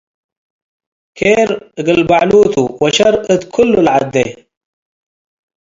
[1.17, 1.49] ኬር
[1.79, 4.15] እግል በዐሉ ቱ ወሸር እት ኩሉ ለዐዴ።